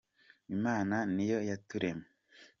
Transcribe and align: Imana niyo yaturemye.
Imana 0.55 0.95
niyo 1.15 1.39
yaturemye. 1.49 2.07